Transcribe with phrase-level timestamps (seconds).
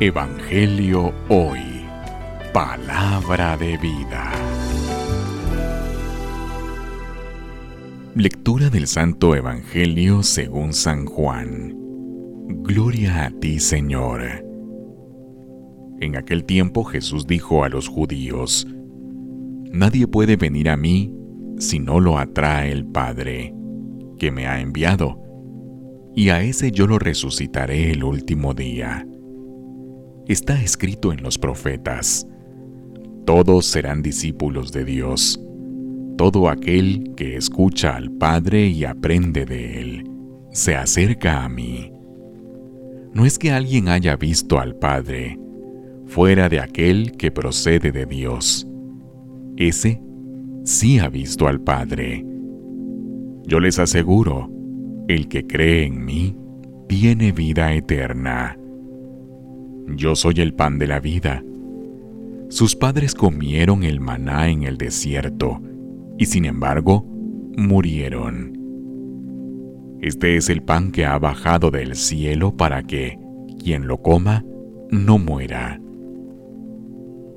[0.00, 1.60] Evangelio Hoy.
[2.52, 4.32] Palabra de vida.
[8.16, 11.74] Lectura del Santo Evangelio según San Juan.
[12.64, 14.22] Gloria a ti, Señor.
[16.00, 18.66] En aquel tiempo Jesús dijo a los judíos,
[19.70, 21.14] Nadie puede venir a mí
[21.58, 23.54] si no lo atrae el Padre,
[24.18, 25.20] que me ha enviado,
[26.16, 29.06] y a ese yo lo resucitaré el último día
[30.26, 32.26] está escrito en los profetas.
[33.24, 35.40] Todos serán discípulos de Dios.
[36.16, 40.10] Todo aquel que escucha al Padre y aprende de Él,
[40.50, 41.92] se acerca a mí.
[43.14, 45.38] No es que alguien haya visto al Padre,
[46.06, 48.66] fuera de aquel que procede de Dios.
[49.56, 50.02] Ese
[50.64, 52.24] sí ha visto al Padre.
[53.46, 54.50] Yo les aseguro,
[55.08, 56.36] el que cree en mí
[56.88, 58.56] tiene vida eterna.
[59.88, 61.42] Yo soy el pan de la vida.
[62.48, 65.60] Sus padres comieron el maná en el desierto
[66.18, 67.04] y sin embargo
[67.56, 68.58] murieron.
[70.00, 73.18] Este es el pan que ha bajado del cielo para que
[73.62, 74.44] quien lo coma
[74.90, 75.80] no muera.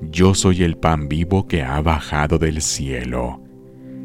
[0.01, 3.41] Yo soy el pan vivo que ha bajado del cielo.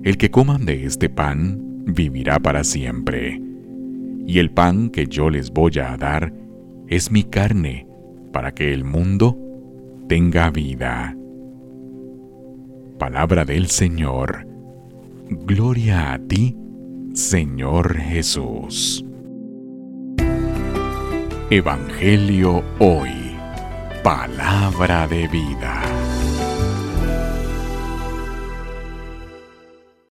[0.03, 3.41] El que coma de este pan vivirá para siempre.
[4.27, 6.33] Y el pan que yo les voy a dar
[6.89, 7.90] es mi carne
[8.33, 9.37] para que el mundo
[10.09, 11.17] tenga vida.
[12.99, 14.47] Palabra del Señor.
[15.31, 16.57] Gloria a ti,
[17.15, 19.05] Señor Jesús.
[21.51, 23.11] Evangelio hoy.
[24.03, 26.00] Palabra de vida.